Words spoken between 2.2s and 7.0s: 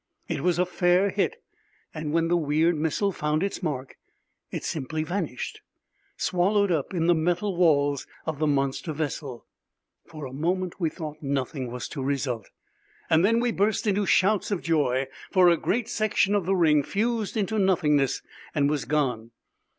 the weird missile found its mark, it simply vanished swallowed up